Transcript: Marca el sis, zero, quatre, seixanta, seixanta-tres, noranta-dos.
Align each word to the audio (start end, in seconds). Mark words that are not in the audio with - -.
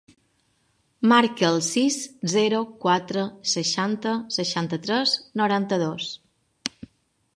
Marca 1.11 1.45
el 1.49 1.59
sis, 1.67 1.97
zero, 2.33 2.63
quatre, 2.85 3.27
seixanta, 3.53 4.15
seixanta-tres, 4.41 5.15
noranta-dos. 5.43 6.09